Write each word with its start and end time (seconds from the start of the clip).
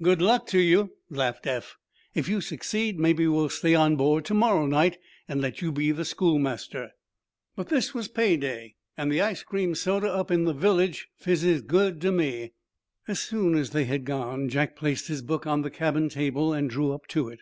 "Good 0.00 0.22
luck 0.22 0.46
to 0.46 0.58
you," 0.58 0.94
laughed 1.10 1.46
Eph. 1.46 1.76
"If 2.14 2.30
you 2.30 2.40
succeed, 2.40 2.98
maybe 2.98 3.26
we'll 3.28 3.50
stay 3.50 3.74
on 3.74 3.94
board 3.94 4.24
to 4.24 4.32
morrow 4.32 4.64
night 4.64 4.96
and 5.28 5.42
let 5.42 5.60
you 5.60 5.70
be 5.70 5.92
schoolmaster. 6.02 6.92
But 7.56 7.68
this 7.68 7.92
was 7.92 8.08
pay 8.08 8.38
day, 8.38 8.76
and 8.96 9.12
the 9.12 9.20
ice 9.20 9.42
cream 9.42 9.74
soda 9.74 10.10
up 10.10 10.30
in 10.30 10.44
the 10.46 10.54
village 10.54 11.08
fizzes 11.18 11.60
good 11.60 12.00
to 12.00 12.10
me." 12.10 12.54
As 13.06 13.20
soon 13.20 13.54
as 13.54 13.68
they 13.72 13.84
had 13.84 14.06
gone, 14.06 14.48
Jack 14.48 14.76
placed 14.76 15.08
his 15.08 15.20
book 15.20 15.46
on 15.46 15.60
the 15.60 15.70
cabin 15.70 16.08
table 16.08 16.54
and 16.54 16.70
drew 16.70 16.92
up 16.94 17.06
to 17.08 17.28
it. 17.28 17.40